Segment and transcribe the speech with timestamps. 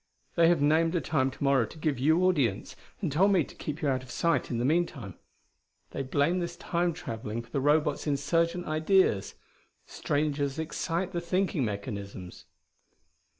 [0.33, 3.53] They have named a time to morrow to give you audience, and told me to
[3.53, 5.13] keep you out of sight in the meanwhile.
[5.91, 9.35] They blame this Time traveling for the Robots' insurgent ideas.
[9.85, 12.45] Strangers excite the thinking mechanisms."